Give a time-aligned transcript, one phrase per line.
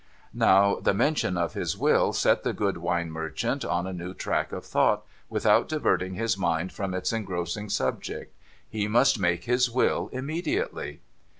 [0.33, 4.51] Now, the mention of his will set the good wine merchant on a new track
[4.51, 8.35] of thought, without diverting his mind from its engrossing subject.
[8.67, 11.01] He must make his will immediately.